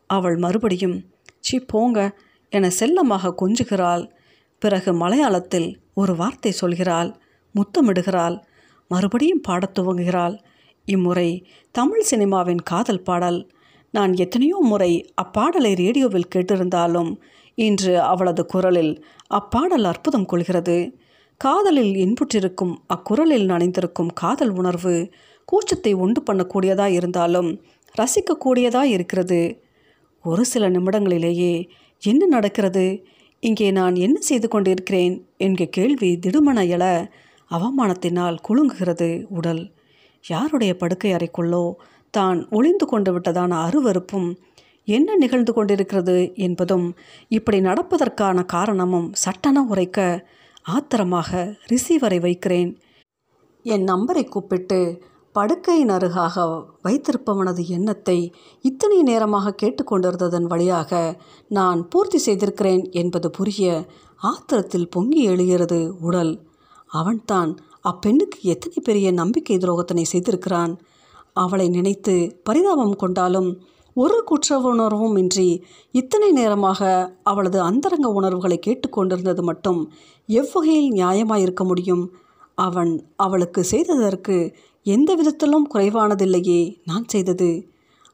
[0.06, 1.04] அவள் மறுபடியும்
[1.40, 2.18] சி போங்க
[2.50, 4.10] என செல்லமாக கொஞ்சுகிறாள்.
[4.58, 7.14] பிறகு மலையாளத்தில் ஒரு வார்த்தை சொல்கிறாள்
[7.54, 8.36] முத்தமிடுகிறாள்
[8.88, 10.38] மறுபடியும் பாடத் துவங்குகிறாள்.
[10.84, 13.50] இம்முறை தமிழ் சினிமாவின் காதல் பாடல்
[13.94, 17.10] நான் எத்தனையோ முறை அப்பாடலை ரேடியோவில் கேட்டிருந்தாலும்
[17.58, 18.92] இன்று அவளது குரலில்
[19.26, 20.76] அப்பாடல் அற்புதம் கொள்கிறது.
[21.40, 24.94] காதலில் இன்புற்றிருக்கும் அக்குரலில் நனைந்திருக்கும் காதல் உணர்வு
[25.48, 27.50] கூச்சத்தை உண்டு பண்ணக்கூடியதாக இருந்தாலும்
[27.94, 29.40] ரசிக்கக்கூடியதாக இருக்கிறது.
[30.24, 31.54] ஒரு சில நிமிடங்களிலேயே
[32.02, 32.86] என்ன நடக்கிறது?
[33.42, 35.14] இங்கே நான் என்ன செய்து கொண்டிருக்கிறேன்?
[35.36, 36.84] என்கிற கேள்வி திடுமன எழ
[37.50, 39.62] அவமானத்தினால் குலுங்குகிறது உடல்.
[40.24, 41.64] யாருடைய படுக்கை அறைக்குள்ளோ
[42.16, 44.28] தான் ஒளிந்து கொண்டு விட்டதான அருவருப்பும்
[44.88, 46.86] என்ன நிகழ்ந்து கொண்டிருக்கிறது என்பதும்
[47.28, 49.98] இப்படி நடப்பதற்கான காரணமும் சட்டனம் உரைக்க
[50.66, 51.30] ஆத்திரமாக
[51.72, 52.70] ரிசீவரை வைக்கிறேன்.
[53.64, 54.78] என் நம்பரை கூப்பிட்டு
[55.34, 56.42] படுக்கையின் அருகாக
[56.86, 58.18] வைத்திருப்பவனது எண்ணத்தை
[58.64, 60.92] இத்தனை நேரமாக கேட்டுக்கொண்டிருந்ததன் வழியாக
[61.50, 63.70] நான் பூர்த்தி செய்திருக்கிறேன் என்பது புரிய
[64.22, 66.34] ஆத்திரத்தில் பொங்கி எழுகிறது உடல்.
[66.90, 67.52] அவன்தான்
[67.90, 70.74] அப்பெண்ணுக்கு எத்தனை பெரிய நம்பிக்கை துரோகத்தினை செய்திருக்கிறான்?
[71.36, 73.50] அவளை நினைத்து பரிதாபம் கொண்டாலும்
[73.96, 79.80] ஒரு குற்ற உணர்வும் இன்றி இத்தனை நேரமாக அவளது அந்தரங்க உணர்வுகளை கேட்டுக்கொண்டிருந்தது மட்டும்
[80.28, 82.04] எவ்வகையில் நியாயமாயிருக்க முடியும்?
[82.54, 87.50] அவன் அவளுக்கு செய்ததற்கு எந்த விதத்திலும் குறைவானதில்லையே நான் செய்தது.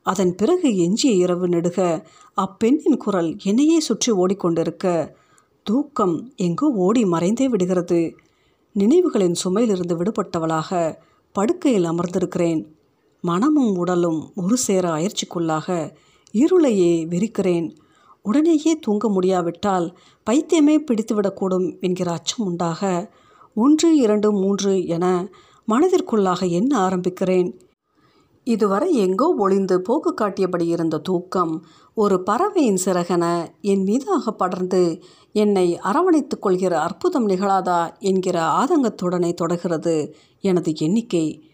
[0.02, 1.78] அதன் பிறகு எஞ்சிய இரவு நெடுக
[2.34, 5.14] அப்பெண்ணின் குரல் என்னையே சுற்றி ஓடிக்கொண்டிருக்க
[5.66, 8.00] தூக்கம் எங்கோ ஓடி மறைந்தே விடுகிறது.
[8.76, 10.98] நினைவுகளின் சுமையிலிருந்து விடுபட்டவளாக
[11.32, 12.60] படுக்கையில் அமர்ந்திருக்கிறேன்.
[13.20, 15.96] மனமும் உடலும் ஒரு சேர அயற்சிக்குள்ளாக
[16.34, 17.76] இருளையே வெறிக்கிறேன்.
[18.22, 19.96] உடனேயே தூங்க முடியாவிட்டால்
[20.30, 23.10] பைத்தியமே பிடித்துவிடக்கூடும் என்கிற அச்சம் உண்டாக
[23.54, 25.28] ஒன்று இரண்டு மூன்று என
[25.68, 27.60] மனதிற்குள்ளாக எண்ண ஆரம்பிக்கிறேன்?
[28.44, 35.02] இதுவரை எங்கோ ஒளிந்து போக்கு காட்டியபடி இருந்த தூக்கம் ஒரு பறவையின் சிறகென என் மீதாக படர்ந்து
[35.32, 41.49] என்னை அரவணைத்துக் கொள்கிற அற்புதம் நிகழாதா என்கிற ஆதங்கத்துடனே தொடர்கிறது எனது எண்ணிக்கை.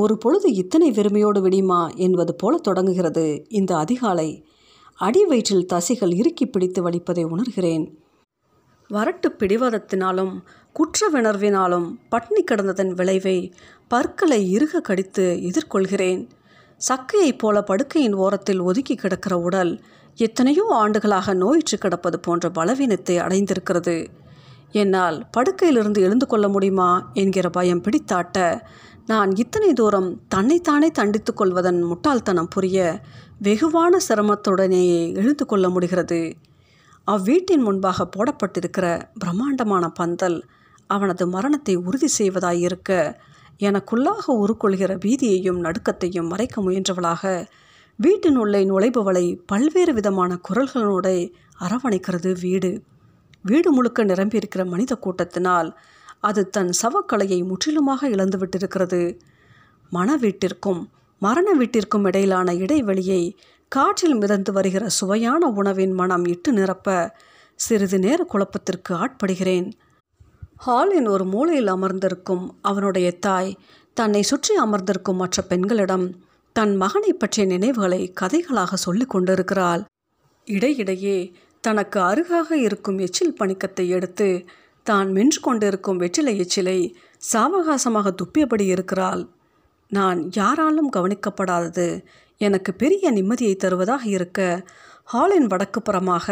[0.00, 4.28] ஒரு பொழுது இத்தனை வெறுமையோடு விடியுமா என்பது போல தொடங்குகிறது இந்த அதிகாலை.
[4.98, 7.84] அடி வயிற்றில் தசைகள் இறுக்கி பிடித்து வலிப்பதை உணர்கிறேன்.
[8.90, 10.32] வரட்டு பிடிவாதத்தினாலும்
[10.74, 13.38] குற்றவிணர்வினாலும் பட்னி கிடந்ததன் விளைவை
[13.88, 16.22] பற்களை இறுக கடித்து எதிர்கொள்கிறேன்.
[16.80, 19.72] சக்கையைப் போல படுக்கையின் ஓரத்தில் ஒதுக்கி கிடக்கிற உடல்
[20.16, 23.96] எத்தனையோ ஆண்டுகளாக நோயிற்று கிடப்பது போன்ற பலவீனத்தை அடைந்திருக்கிறது.
[24.72, 28.38] என்னால் படுக்கையிலிருந்து எழுந்து கொள்ள முடியுமா என்கிற பயம் பிடித்தாட்ட
[29.08, 32.78] நான் இத்தனை தூரம் தன்னைத்தானே தண்டித்து கொள்வதன் முட்டாள்தனம் புரிய
[33.42, 36.34] வெகுவான சிரமத்துடனேயே எழுந்து கொள்ள முடிகிறது.
[37.06, 38.86] அவ்வீட்டின் முன்பாக போடப்பட்டிருக்கிற
[39.18, 40.38] பிரம்மாண்டமான பந்தல்
[40.86, 43.16] அவனது மரணத்தை உறுதி செய்வதாயிருக்க
[43.60, 47.46] எனக்குள்ளாக உருக்கொள்கிற பீதியையும் நடுக்கத்தையும் மறைக்க முயன்றவளாக
[47.96, 51.06] வீட்டின் உள்ளே நுழைபவளை பல்வேறு விதமான குரல்களோட
[51.60, 52.82] அரவணைக்கிறது வீடு.
[53.42, 55.70] வீடு முழுக்க நிரம்பியிருக்கிற மனித கூட்டத்தினால்
[56.24, 59.18] அது தன் சவக்கலையை முற்றிலுமாக இழந்துவிட்டிருக்கிறது.
[59.92, 60.80] மன வீட்டிற்கும்
[61.22, 63.22] மரண வீட்டிற்கும் இடையிலான இடைவெளியை
[63.68, 67.16] காற்றில் மிதந்து வருகிற சுவையான உணவின் மனம் இட்டு நிரப்ப
[67.54, 69.68] சிறிது நேர குழப்பத்திற்கு ஆட்படுகிறேன்.
[70.56, 73.56] ஹாலின் ஒரு மூலையில் அமர்ந்திருக்கும் அவனுடைய தாய்
[73.96, 76.06] தன்னை சுற்றி அமர்ந்திருக்கும் மற்ற பெண்களிடம்
[76.56, 79.82] தன் மகனை பற்றிய நினைவுகளை கதைகளாக சொல்லிக் கொண்டிருக்கிறாள்.
[80.48, 81.18] இடையிடையே
[81.64, 84.28] தனக்கு அருகாக இருக்கும் எச்சில் பணிக்கத்தை எடுத்து
[84.90, 86.78] தான் மென்று கொண்டிருக்கும் வெற்றிலை எச்சிலை
[87.32, 89.22] சாவகாசமாக துப்பியபடி இருக்கிறாள்.
[89.90, 91.88] நான் யாராலும் கவனிக்கப்படாதது.
[92.40, 94.40] எனக்கு பெரிய நிம்மதியை தருவதாக இருக்க
[95.04, 96.26] ஹாலின் வடக்கு புறமாக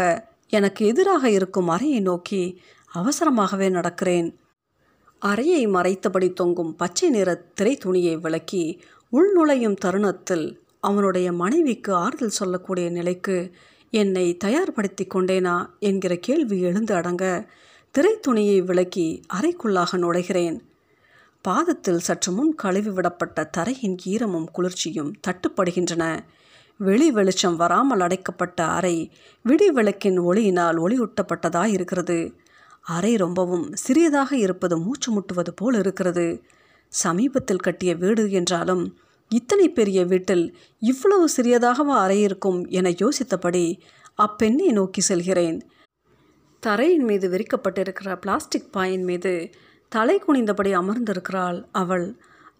[0.53, 2.43] எனக்கு எதிராக இருக்கும் அறையை நோக்கி
[2.93, 4.29] அவசரமாகவே நடக்கிறேன்.
[5.23, 8.65] அறையை மறைத்தபடி தொங்கும் பச்சை நிற திரை துணியை விளக்கி
[9.13, 10.47] உள்நுழையும் தருணத்தில்
[10.81, 13.37] அவனுடைய மனைவிக்கு ஆறுதல் சொல்லக்கூடிய நிலைக்கு
[13.93, 17.25] என்னை தயார்படுத்தி கொண்டேனா என்கிற கேள்வி எழுந்து அடங்க
[17.99, 20.61] திரைத்துணியை விளக்கி அறைக்குள்ளாக நுழைகிறேன்.
[21.43, 26.19] பாதத்தில் சற்று முன் கழுவி விடப்பட்ட தரையின் ஈரமும் குளிர்ச்சியும் தட்டுப்படுகின்றன.
[26.77, 32.35] வெளி வெளிச்சம் வராமல் அடைக்கப்பட்ட அறை விடி விளக்கின் ஒளியினால் ஒளியூட்டப்பட்டதாக இருக்கிறது.
[32.83, 36.43] அறை ரொம்பவும் சிறியதாக இருப்பது மூச்சு முட்டுவது போல் இருக்கிறது.
[36.89, 38.97] சமீபத்தில் கட்டிய வீடு என்றாலும்
[39.29, 43.79] இத்தனை பெரிய வீட்டில் இவ்வளவு சிறியதாகவா அறை இருக்கும் என யோசித்தபடி
[44.19, 45.71] அப்பெண்ணை நோக்கி செல்கிறேன்.
[46.67, 49.33] தரையின் மீது விரிக்கப்பட்டிருக்கிற பிளாஸ்டிக் பாயின் மீது
[49.93, 52.07] தலை குனிந்தபடி அமர்ந்திருக்கிறாள் அவள்.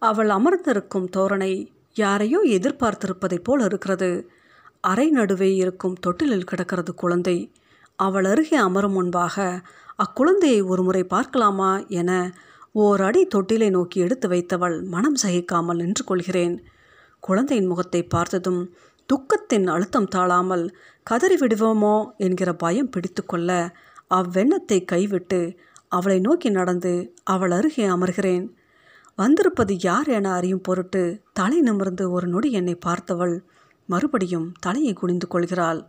[0.01, 1.53] அவள் அமர்ந்திருக்கும் தோரணை
[1.95, 4.09] யாரையோ எதிர்பார்த்திருப்பதைப் போல் இருக்கிறது.
[4.81, 7.37] அறை நடுவே இருக்கும் தொட்டிலில் கிடக்கிறது குழந்தை.
[7.99, 9.35] அவள் அருகே அமரும் முன்பாக
[10.05, 11.71] அக்குழந்தையை ஒருமுறை பார்க்கலாமா?
[11.99, 12.11] என
[12.75, 16.55] ஓர் அடி தொட்டிலை நோக்கி எடுத்து வைத்தவள் மனம் சகிக்காமல் நின்று கொள்கிறேன்.
[17.23, 18.61] குழந்தையின் முகத்தை பார்த்ததும்
[19.09, 20.65] துக்கத்தின் அழுத்தம் தாழாமல்
[21.07, 21.95] கதறி விடுவோமோ?
[22.17, 23.51] என்கிற பயம் பிடித்து கொள்ள
[24.09, 28.45] அவ்வெண்ணத்தை கைவிட்டு அவளை நோக்கி நடந்து அவள் அருகே அமர்கிறேன்.
[29.15, 33.39] வந்திருப்பது யார் என அறியும் பொருட்டு தலை நிமிர்ந்து ஒரு நொடி என்னை பார்த்தவள்
[33.85, 35.87] மறுபடியும் தலையை குனிந்து கொள்கிறாள்.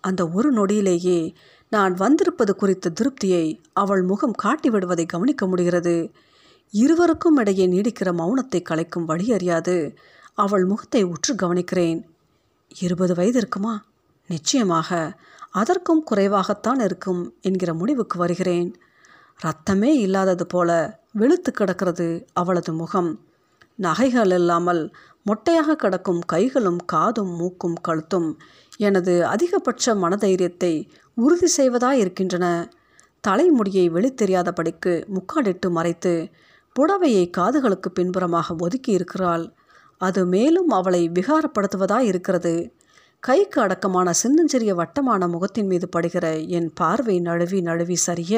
[0.00, 1.34] அந்த ஒரு நொடியிலேயே
[1.68, 6.12] நான் வந்திருப்பது குறித்த திருப்தியை அவள் முகம் காட்டி விடுவதை கவனிக்க முடிகிறது.
[6.70, 9.96] இருவருக்கும் இடையே நீடிக்கிற மௌனத்தை கலைக்கும் வழி அறியாது.
[10.34, 12.02] அவள் முகத்தை உற்று கவனிக்கிறேன்.
[12.78, 13.84] இருபது வயது இருக்குமா?
[14.28, 15.18] நிச்சயமாக.
[15.54, 18.70] அதற்கும் குறைவாகத்தான் இருக்கும் என்கிற முடிவுக்கு வருகிறேன்.
[19.40, 23.10] ரத்தமே இல்லாதது போல வெளுத்து கிடக்கிறது அவளது முகம்.
[23.76, 24.82] நகைகள் இல்லாமல்
[25.26, 28.28] மொட்டையாக கிடக்கும் கைகளும் காதும் மூக்கும் கழுத்தும்
[28.76, 30.72] எனது அதிகபட்ச மனதைரியத்தை
[31.16, 32.46] உறுதி செய்வதாய் இருக்கின்றன
[33.20, 36.14] தலைமுடியை வெளித்தெரியாதபடிக்கு முக்காடிட்டு மறைத்து
[36.76, 39.44] புடவையை காதுகளுக்கு பின்புறமாக ஒதுக்கி இருக்கிறாள்
[39.98, 42.54] அது மேலும் அவளை விகாரப்படுத்துவதாய் இருக்கிறது
[43.22, 48.34] கைக்கு அடக்கமான சின்னஞ்சிறிய வட்டமான முகத்தின் மீது படுகிற என் பார்வை நழுவி நழுவி சரிய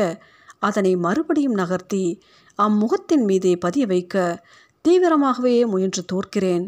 [0.59, 2.21] அதனை மறுபடியும் நகர்த்தி
[2.59, 4.43] அம்முகத்தின் மீதே பதிய வைக்க
[4.85, 6.67] தீவிரமாகவே முயன்று தோற்கிறேன்.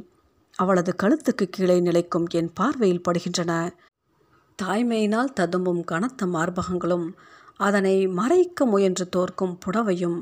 [0.55, 3.53] அவளது கழுத்துக்கு கீழே நிலைக்கும் என் பார்வையில் படுகின்றன.
[4.59, 7.07] தாய்மையினால் ததும்பும் கனத்த மார்பகங்களும்
[7.61, 10.19] அதனை மறைக்க முயன்று தோற்கும் புடவையும்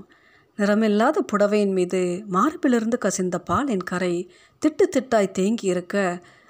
[0.58, 2.00] நிறமில்லாத புடவையின் மீது
[2.32, 4.14] மார்பிலிருந்து கசிந்த பாலின் கரை
[4.62, 5.96] திட்டு திட்டாய் தேங்கி இருக்க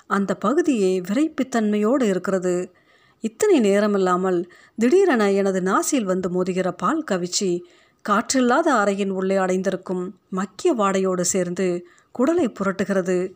[0.06, 2.72] அந்த பகுதியே விரைப்புத்தன்மையோடு இருக்கிறது.
[3.20, 4.44] இத்தனை நேரமில்லாமல்
[4.76, 7.60] திடீரென எனது நாசியில் வந்து மோதுகிற பால் கவிச்சி
[8.08, 11.86] காற்றில்லாத அறையின் உள்ளே அடைந்திருக்கும் மக்கிய வாடையோடு சேர்ந்து
[12.18, 13.32] குடலை புரட்டுகிறது.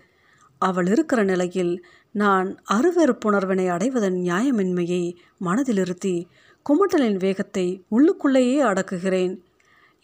[0.59, 6.27] அவள் இருக்கிற நிலையில் நான் அருவெறுப்புணர்வினை அடைவதன் நியாயமின்மையை மனதிலிருத்தி
[6.67, 9.41] குமட்டலின் வேகத்தை உள்ளுக்குள்ளேயே அடக்குகிறேன்.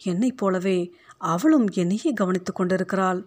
[0.02, 3.26] என்னைப் போலவே அவளும் என்னையே கவனித்து கொண்டிருக்கிறாள்.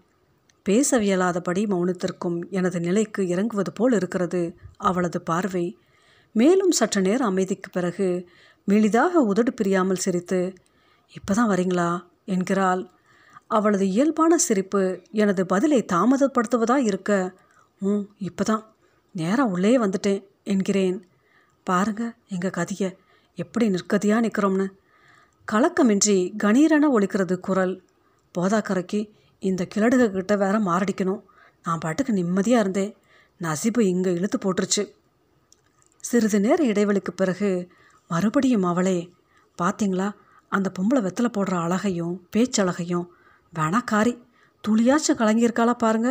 [0.67, 4.41] பேசவியலாதபடி மௌனத்திற்கும் எனது நிலைக்கு இறங்குவது போல் இருக்கிறது
[4.77, 5.65] அவளது பார்வை.
[6.36, 8.08] மேலும் சற்று நேர அமைதிக்கு பிறகு
[8.67, 10.39] மெலிதாக உதடு பிரியாமல் சிரித்து
[11.13, 11.89] இப்போ தான் வரீங்களா?
[12.25, 12.82] என்கிறாள்.
[13.47, 17.12] அவளது இயல்பான சிரிப்பு எனது பதிலை தாமதப்படுத்துவதாக இருக்க
[17.82, 18.63] ம் இப்போ தான்
[19.15, 20.97] நேராக உள்ளே வந்துட்டேன் என்கிறேன்.
[21.67, 22.89] பாருங்க எங்கள் கதியை
[23.38, 24.67] எப்படி நிற்கதியாக நிற்கிறோம்னு
[25.47, 27.75] கலக்கமின்றி கணீரென ஒழிக்கிறது குரல்.
[28.36, 28.99] போதாக்கரைக்கு
[29.43, 31.21] இந்த கிழடுகிட்ட வேற மாரடிக்கணும்.
[31.65, 32.93] நான் பாட்டுக்கு நிம்மதியாக இருந்தேன்.
[33.41, 34.84] நசிப்பு இங்கே இழுத்து போட்டுருச்சு.
[36.04, 37.50] சிறிது நேர இடைவெளிக்கு பிறகு
[38.10, 38.97] மறுபடியும் அவளே
[39.62, 40.08] பார்த்தீங்களா
[40.52, 43.08] அந்த பொம்பளை வெத்தலை போடுற அழகையும் பேச்சழகையும்
[43.54, 44.13] வேணாக்காரி
[44.63, 46.10] துளியாச்சும் கலங்கியிருக்காளா பாருங்க.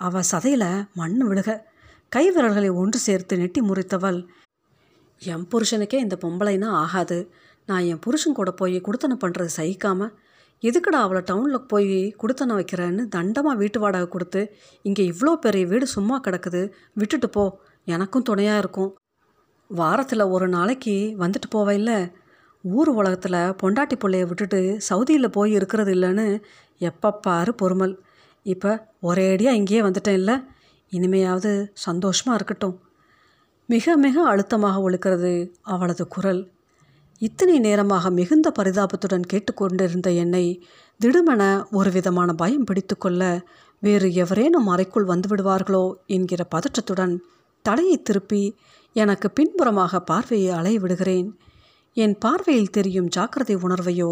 [0.00, 0.68] அவள் சதையில்
[1.00, 1.50] மண் விழுக
[2.12, 4.18] கை விரல்களை ஒன்று சேர்த்து நெட்டி முறித்தவள்
[5.22, 7.18] என் புருஷனுக்கே இந்த பொம்பளைனா ஆகாது.
[7.68, 10.12] நான் என் புருஷன் கூட போய் கொடுத்தன பண்ணுறது சகிக்காமல்
[10.62, 16.20] எதுக்குடா அவளை டவுனில் போய் குடுத்தனை வைக்கிறேன்னு தண்டமாக வீட்டு வாடகை கொடுத்து இங்கே இவ்வளோ பெரிய வீடு சும்மா
[16.20, 17.44] கிடக்குது விட்டுட்டு போ.
[17.84, 18.90] எனக்கும் துணையாக இருக்கும்.
[19.70, 22.10] வாரத்தில் ஒரு நாளைக்கு வந்துட்டு போவையில்
[22.64, 26.26] ஊர் உலகத்தில் பொண்டாட்டி பிள்ளைய விட்டுட்டு சவுதியில் போய் இருக்கிறது இல்லைன்னு
[26.78, 27.10] எப்போ
[27.60, 27.94] பொறுமல்.
[28.42, 30.36] இப்போ ஒரேடியாக இங்கேயே வந்துட்டேன் இல்லை.
[30.92, 32.76] இனிமையாவது சந்தோஷமாக இருக்கட்டும்.
[33.66, 36.42] மிக மிக அழுத்தமாக ஒழுக்கிறது அவளது குரல்.
[37.20, 40.42] இத்தனை நேரமாக மிகுந்த பரிதாபத்துடன் கேட்டுக்கொண்டிருந்த என்னை
[41.00, 43.22] திடுமென ஒரு விதமான பயம் பிடித்துக்கொள்ள
[43.82, 47.14] வேறு எவரேனும் அறைக்குள் வந்துவிடுவார்களோ என்கிற பதற்றத்துடன்
[47.62, 48.42] தலையை திருப்பி
[48.92, 51.28] எனக்கு பின்புறமாக பார்வையை அலைய விடுகிறேன்.
[51.96, 54.10] என் பார்வையில் தெரியும் ஜாக்கிரதை உணர்வையோ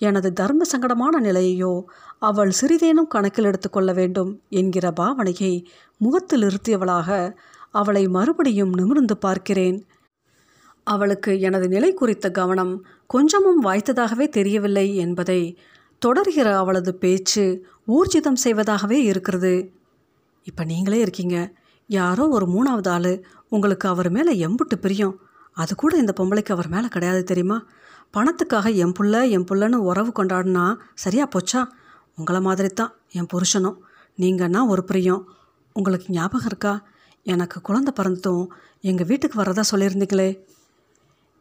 [0.00, 1.72] எனது தர்ம சங்கடமான நிலையையோ
[2.18, 5.52] அவள் சிறிதேனும் கணக்கில் எடுத்துக்கொள்ள வேண்டும் என்கிற பாவனையை
[6.00, 7.34] முகத்தில் இருத்தியவளாக
[7.70, 9.78] அவளை மறுபடியும் நிமிர்ந்து பார்க்கிறேன்.
[10.84, 15.58] அவளுக்கு எனது நிலை குறித்த கவனம் கொஞ்சமும் வாய்த்ததாகவே தெரியவில்லை என்பதை
[16.06, 19.72] தொடர்கிற அவளது பேச்சு ஊர்ஜிதம் செய்வதாகவே இருக்கிறது.
[20.42, 21.52] இப்போ நீங்களே இருக்கீங்க.
[21.86, 23.24] யாரோ ஒரு மூணாவது ஆள்.
[23.48, 25.20] உங்களுக்கு அவர் மேலே எம்புட்டு பிரியம்.
[25.52, 27.66] அது கூட இந்த பொம்பளைக்கு அவர் மேலே கிடையாது தெரியுமா?
[28.12, 31.64] பணத்துக்காக என் புள்ள என் புள்ளன்னு உறவு கொண்டாடினா சரியா போச்சா?
[32.16, 33.76] உங்களை மாதிரி தான் என் புருஷனும்.
[34.18, 35.28] நீங்கன்னா ஒரு பிரியம்.
[35.72, 36.86] உங்களுக்கு ஞாபகம் இருக்கா?
[37.22, 40.52] எனக்கு குழந்தை பிறந்ததும் எங்கள் வீட்டுக்கு வரதா சொல்லியிருந்தீங்களே.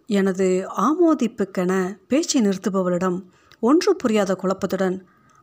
[0.09, 1.73] எனது ஆமோதிப்புக்கென
[2.07, 3.17] பேச்சை நிறுத்துபவளிடம்
[3.59, 4.95] ஒன்று புரியாத குழப்பத்துடன்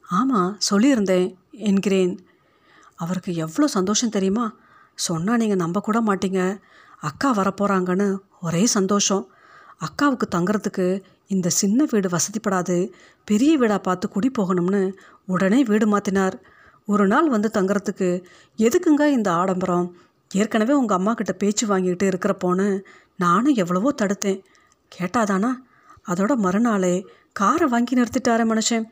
[0.09, 2.12] ஆமாம் சொல்லியிருந்தேன் என்கிறேன்.
[2.96, 4.46] அவருக்கு எவ்வளோ சந்தோஷம் தெரியுமா?
[4.99, 6.40] சொன்னால் நீங்கள் நம்ப கூட மாட்டீங்க.
[7.01, 8.09] அக்கா வரப்போகிறாங்கன்னு
[8.40, 9.25] ஒரே சந்தோஷம்.
[9.81, 10.87] அக்காவுக்கு தங்குறதுக்கு
[11.27, 12.77] இந்த சின்ன வீடு வசதிப்படாது.
[13.25, 14.83] பெரிய வீடாக பார்த்து குடி போகணும்னு
[15.25, 16.37] உடனே வீடு மாற்றினார்
[16.88, 18.09] ஒரு நாள் வந்து தங்குறதுக்கு
[18.59, 19.87] எதுக்குங்க இந்த ஆடம்பரம்?
[20.31, 22.66] ஏற்கனவே உங்கள் அம்மா கிட்ட பேச்சு வாங்கிட்டு இருக்கிறப்போன்னு
[23.21, 24.41] நானும் எவ்வளவோ தடுத்தேன்.
[24.95, 25.51] கேட்டாதானா?
[26.07, 26.95] அதோட மறுநாளே
[27.33, 28.87] காரை வாங்கி நிறுத்திட்டாரு மனுஷன்.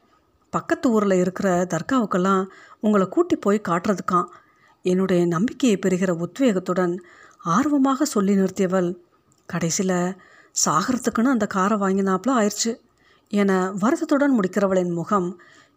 [0.52, 2.42] பக்கத்து ஊரில் இருக்கிற தர்காவுக்கெல்லாம்
[2.80, 4.28] உங்களை கூட்டி போய் காட்டுறதுக்கான்.
[4.82, 6.94] என்னுடைய நம்பிக்கையை பெறுகிற உத்வேகத்துடன்
[7.56, 8.90] ஆர்வமாக சொல்லி நிறுத்தியவள்.
[9.46, 10.16] கடைசியில்
[10.64, 12.72] சாகிறதுக்குன்னு அந்த காரை வாங்கினாப்புல ஆயிடுச்சு.
[13.30, 15.28] என வருத்தத்துடன் முடிக்கிறவளின் முகம்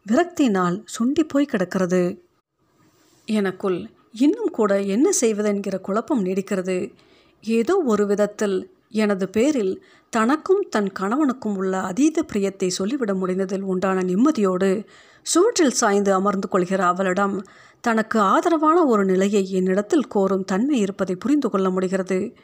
[0.05, 2.01] விரக்தியினால் சுண்டி போய் கிடக்கிறது.
[3.25, 3.79] எனக்குள்
[4.11, 6.77] இன்னும் கூட என்ன செய்வது என்கிற குழப்பம் நீடிக்கிறது.
[7.41, 14.85] ஏதோ ஒரு விதத்தில் எனது பேரில் தனக்கும் தன் கணவனுக்கும் உள்ள அதீத பிரியத்தை சொல்லிவிட முடிந்ததில் உண்டான நிம்மதியோடு
[15.23, 17.45] சுவற்றில் சாய்ந்து அமர்ந்து கொள்கிற அவளிடம்
[17.81, 22.35] தனக்கு ஆதரவான ஒரு நிலையை என்னிடத்தில் கோரும் தன்மை இருப்பதை புரிந்து கொள்ள முடிகிறது.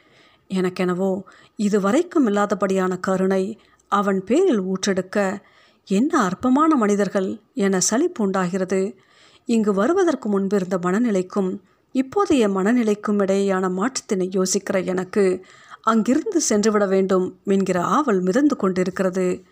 [0.48, 1.22] எனக்கெனவோ
[1.56, 3.58] இதுவரைக்கும் இல்லாதபடியான கருணை
[3.88, 5.38] அவன் பேரில் ஊற்றெடுக்க
[5.84, 8.96] என்ன அற்பமான மனிதர்கள் என சலிப்பு உண்டாகிறது.
[9.44, 11.60] இங்கு வருவதற்கு முன்பிருந்த மனநிலைக்கும்
[11.94, 15.44] இப்போதைய மனநிலைக்கும் இடையேயான மாற்றத்தினை யோசிக்கிற எனக்கு
[15.82, 19.42] அங்கிருந்து சென்றுவிட வேண்டும் என்கிற ஆவல் மிதந்து கொண்டிருக்கிறது.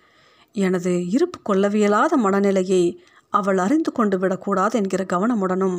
[0.52, 5.78] எனது இருப்பு கொள்ளவியலாத மனநிலையை அவள் அறிந்து கொண்டு விடக்கூடாது என்கிற கவனமுடனும்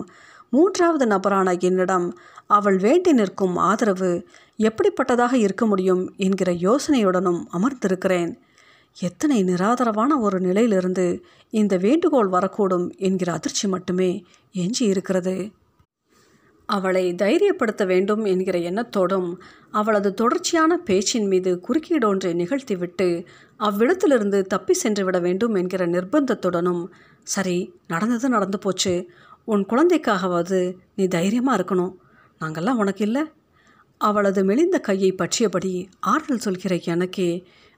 [0.50, 2.18] மூன்றாவது நபரான என்னிடம்
[2.48, 8.38] அவள் வேண்டி நிற்கும் ஆதரவு எப்படிப்பட்டதாக இருக்க முடியும் என்கிற யோசனையுடனும் அமர்ந்திருக்கிறேன்.
[9.00, 15.50] எத்தனை நிராதரவான ஒரு நிலையிலிருந்து இந்த வேண்டுகோள் வரக்கூடும் என்கிற அதிர்ச்சி மட்டுமே எஞ்சி இருக்கிறது
[16.70, 19.30] அவளை தைரியப்படுத்த வேண்டும் என்கிற எண்ணத்தோடும்
[19.72, 23.08] அவளது தொடர்ச்சியான பேச்சின் மீது குறுக்கீடொன்றை நிகழ்த்திவிட்டு
[23.60, 26.84] அவ்விடத்திலிருந்து தப்பி சென்று விட வேண்டும் என்கிற நிர்பந்தத்துடனும்
[27.28, 28.94] சரி நடந்தது நடந்து போச்சு.
[29.46, 30.60] உன் குழந்தைக்காகவாவது
[30.96, 31.94] நீ தைரியமாக இருக்கணும்.
[32.42, 33.24] நாங்கள்லாம் உனக்கு இல்லை.
[34.02, 37.30] அவளது மெலிந்த கையை பற்றியபடி ஆறுதல் சொல்கிற எனக்கே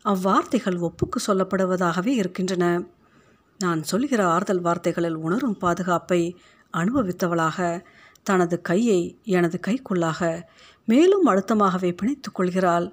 [0.06, 2.65] அவ்வார்த்தைகள் ஒப்புக்கு சொல்லப்படுவதாகவே இருக்கின்றன.
[3.60, 6.21] நான் சொல்கிற ஆறுதல் வார்த்தைகளில் உணரும் பாதுகாப்பை
[6.73, 7.58] அனுபவித்தவளாக
[8.30, 9.00] தனது கையை
[9.38, 10.22] எனது கைக்குள்ளாக
[10.92, 12.88] மேலும் அழுத்தமாகவே பிணைத்து கொள்கிறாள்.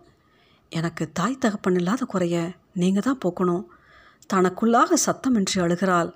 [0.73, 2.37] எனக்கு தாய் தகப்பன் இல்லாத குறைய
[2.81, 3.65] நீங்கள் தான் போக்கணும்.
[4.31, 6.11] தனக்குள்ளாக சத்தமின்றி அழுகிறாள்.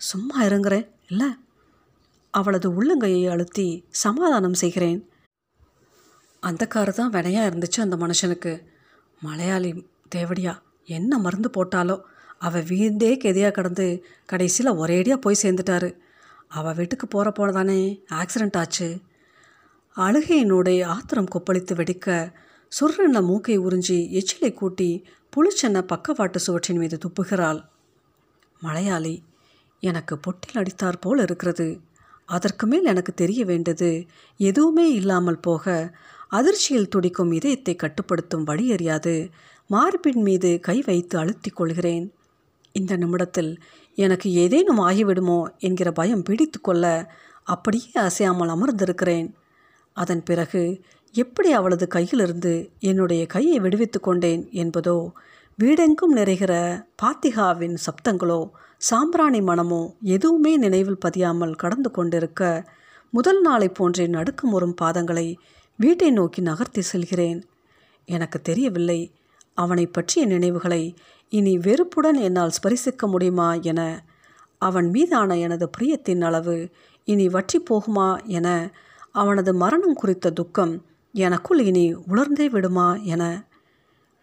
[0.00, 1.30] சும்மா இருங்கிறேன் இல்லை.
[2.34, 3.68] அவளது உள்ளங்கையை அழுத்தி
[4.02, 5.00] சமாதானம் செய்கிறேன்.
[6.42, 8.52] அந்த காரு தான் வினையாக இருந்துச்சு அந்த மனுஷனுக்கு.
[9.22, 9.70] மலையாளி
[10.14, 10.54] தேவடியா
[10.98, 11.96] என்ன மருந்து போட்டாலோ
[12.46, 13.86] அவள் வீந்தே கெதியாக கடந்து
[14.30, 15.90] கடைசியில் ஒரேடியாக போய் சேர்ந்துட்டாரு.
[16.50, 17.80] அவள் வீட்டுக்கு போகிற போனதானே
[18.12, 18.88] ஆக்சிடெண்ட் ஆச்சு.
[19.96, 22.32] அழுகையினுடைய ஆத்திரம் கொப்பளித்து வெடிக்க
[22.72, 24.90] சுர்ரென்ன மூக்கை உறிஞ்சி எச்சிலை கூட்டி
[25.32, 27.60] புளிச்சென்ன பக்கவாட்டு சுவற்றின் மீது துப்புகிறாள்.
[28.60, 29.14] மலையாளி
[29.82, 31.68] எனக்கு பொட்டில் அடித்தார் போல் இருக்கிறது.
[32.28, 33.90] அதற்கு மேல் எனக்கு தெரிய வேண்டது
[34.40, 35.94] எதுவுமே இல்லாமல் போக
[36.28, 39.14] அதிர்ச்சியில் துடிக்கும் இதயத்தை கட்டுப்படுத்தும் வழி அறியாது
[39.66, 42.06] மார்பின் மீது கை வைத்து அழுத்திக் கொள்கிறேன்.
[42.72, 43.52] இந்த நிமிடத்தில்
[43.98, 46.84] எனக்கு ஏதேனும் ஆகிவிடுமோ என்கிற பயம் பிடித்து கொள்ள
[47.44, 49.28] அப்படியே அசையாமல் அமர்ந்திருக்கிறேன்.
[49.96, 50.62] அதன் பிறகு
[51.14, 54.98] எப்படி அவளது கையிலிருந்து என்னுடைய கையை விடுவித்து கொண்டேன் என்பதோ
[55.58, 56.52] வீடெங்கும் நிறைகிற
[57.02, 58.40] பாத்திகாவின் சப்தங்களோ
[58.80, 62.42] சாம்பிராணி மனமோ எதுவுமே நினைவில் பதியாமல் கடந்து கொண்டிருக்க
[63.12, 65.26] முதல் நாளை போன்றே நடுக்கம் வரும் பாதங்களை
[65.78, 67.40] வீட்டை நோக்கி நகர்த்தி செல்கிறேன்.
[68.08, 69.00] எனக்கு தெரியவில்லை
[69.54, 70.82] அவனை பற்றிய நினைவுகளை
[71.32, 74.04] இனி வெறுப்புடன் என்னால் ஸ்பரிசிக்க முடியுமா என
[74.58, 76.70] அவன் மீதான எனது பிரியத்தின் அளவு
[77.04, 78.48] இனி வற்றி போகுமா என
[79.12, 80.74] அவனது மரணம் குறித்த துக்கம்
[81.12, 83.22] எனக்குள் இனி உலர்ந்தே விடுமா என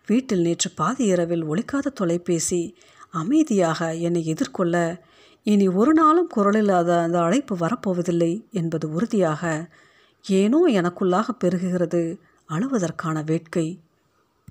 [0.07, 2.61] வீட்டில் நேற்று பாதி இரவில் ஒழிக்காத தொலைபேசி
[3.09, 4.75] அமைதியாக என்னை எதிர்கொள்ள
[5.43, 9.43] இனி ஒரு நாளும் குரலில்லாத அந்த அழைப்பு வரப்போவதில்லை என்பது உறுதியாக
[10.25, 12.01] ஏனோ எனக்குள்ளாக பெருகுகிறது
[12.49, 13.67] அழுவதற்கான வேட்கை.